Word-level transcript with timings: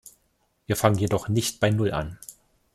Wir 0.65 0.77
fangen 0.77 0.97
jedoch 0.97 1.27
nicht 1.27 1.59
bei 1.59 1.69
Null 1.69 1.91
an. 1.91 2.17